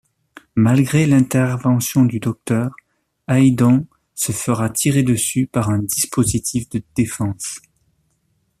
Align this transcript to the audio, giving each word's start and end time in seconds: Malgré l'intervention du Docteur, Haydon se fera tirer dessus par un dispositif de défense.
Malgré 0.55 1.05
l'intervention 1.05 2.05
du 2.05 2.19
Docteur, 2.19 2.71
Haydon 3.27 3.85
se 4.15 4.31
fera 4.31 4.67
tirer 4.71 5.03
dessus 5.03 5.45
par 5.45 5.69
un 5.69 5.77
dispositif 5.83 6.67
de 6.69 6.81
défense. 6.95 7.59